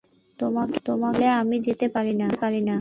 [0.39, 2.27] তোমাকে ফেলে আমি যেতে পারি না।